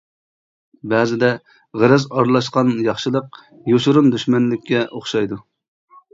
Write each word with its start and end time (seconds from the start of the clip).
بەزىدە 0.93 1.29
غەرەز 1.83 2.05
ئارىلاشقان 2.15 2.73
ياخشىلىق، 2.89 3.39
يوشۇرۇن 3.75 4.11
دۈشمەنلىككە 4.17 4.83
ئوخشايدۇ. 4.89 5.41